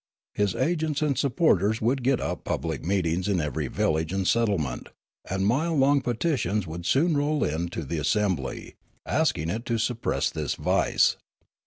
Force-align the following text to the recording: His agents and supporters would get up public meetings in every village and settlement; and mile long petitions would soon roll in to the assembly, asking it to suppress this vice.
His 0.33 0.55
agents 0.55 1.03
and 1.03 1.15
supporters 1.15 1.79
would 1.79 2.01
get 2.01 2.19
up 2.19 2.43
public 2.43 2.83
meetings 2.83 3.27
in 3.27 3.39
every 3.39 3.67
village 3.67 4.11
and 4.11 4.27
settlement; 4.27 4.89
and 5.29 5.45
mile 5.45 5.77
long 5.77 6.01
petitions 6.01 6.65
would 6.65 6.87
soon 6.87 7.15
roll 7.15 7.43
in 7.43 7.67
to 7.67 7.83
the 7.85 7.99
assembly, 7.99 8.77
asking 9.05 9.51
it 9.51 9.63
to 9.65 9.77
suppress 9.77 10.31
this 10.31 10.55
vice. 10.55 11.17